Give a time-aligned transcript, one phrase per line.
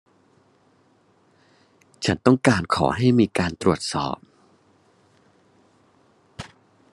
[2.05, 4.17] ฉันต้องการขอให้มีการตรวจสอบ